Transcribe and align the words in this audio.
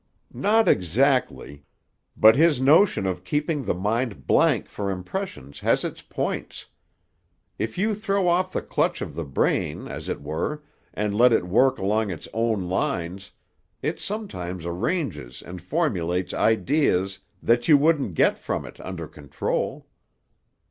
"Not 0.33 0.67
exactly. 0.67 1.63
But 2.17 2.35
his 2.35 2.59
notion 2.59 3.05
of 3.05 3.23
keeping 3.23 3.63
the 3.63 3.75
mind 3.75 4.25
blank 4.25 4.67
for 4.67 4.89
impressions 4.89 5.59
has 5.59 5.83
its 5.83 6.01
points. 6.01 6.65
If 7.59 7.77
you 7.77 7.93
throw 7.93 8.27
off 8.27 8.51
the 8.51 8.63
clutch 8.63 9.03
of 9.03 9.13
the 9.13 9.25
brain, 9.25 9.87
as 9.87 10.09
it 10.09 10.19
were, 10.19 10.63
and 10.91 11.15
let 11.15 11.31
it 11.31 11.45
work 11.45 11.77
along 11.77 12.09
its 12.09 12.27
own 12.33 12.67
lines, 12.67 13.29
it 13.83 13.99
sometimes 13.99 14.65
arranges 14.65 15.39
and 15.43 15.61
formulates 15.61 16.33
ideas 16.33 17.19
that 17.43 17.67
you 17.67 17.77
wouldn't 17.77 18.15
get 18.15 18.39
from 18.39 18.65
it 18.65 18.79
under 18.79 19.07
control." 19.07 19.85